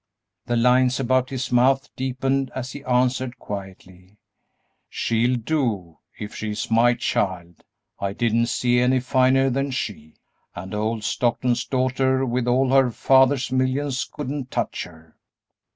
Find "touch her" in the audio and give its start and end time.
14.49-15.17